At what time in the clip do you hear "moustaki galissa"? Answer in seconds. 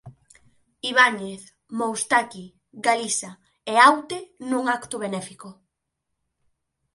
1.77-3.31